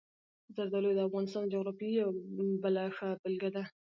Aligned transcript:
زردالو 0.55 0.91
د 0.95 0.99
افغانستان 1.07 1.43
د 1.45 1.51
جغرافیې 1.53 1.91
یوه 1.99 2.13
بله 2.63 2.83
ښه 2.95 3.07
بېلګه 3.21 3.49
ده. 3.55 3.63